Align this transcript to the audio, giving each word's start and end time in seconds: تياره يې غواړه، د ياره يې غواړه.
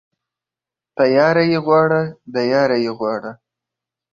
تياره 0.97 1.43
يې 1.51 1.59
غواړه، 1.65 2.01
د 2.33 2.35
ياره 2.51 2.77
يې 2.85 2.91
غواړه. 2.97 3.31